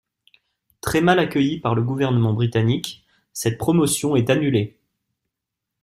Très 0.81 0.99
mal 0.99 1.19
accueilli 1.19 1.59
par 1.59 1.75
le 1.75 1.83
gouvernement 1.83 2.33
britannique, 2.33 3.05
cette 3.33 3.59
promotion 3.59 4.15
est 4.15 4.31
annulée. 4.31 4.75